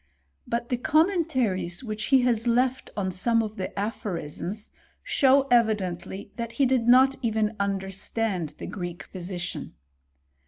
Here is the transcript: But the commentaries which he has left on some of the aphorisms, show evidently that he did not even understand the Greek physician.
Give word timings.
But 0.47 0.69
the 0.69 0.77
commentaries 0.77 1.83
which 1.83 2.05
he 2.05 2.21
has 2.23 2.47
left 2.47 2.89
on 2.97 3.11
some 3.11 3.43
of 3.43 3.55
the 3.57 3.69
aphorisms, 3.77 4.71
show 5.03 5.43
evidently 5.51 6.31
that 6.37 6.53
he 6.53 6.65
did 6.65 6.87
not 6.87 7.15
even 7.21 7.55
understand 7.59 8.55
the 8.57 8.65
Greek 8.65 9.03
physician. 9.03 9.75